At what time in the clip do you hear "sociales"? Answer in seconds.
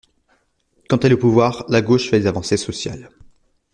2.57-3.11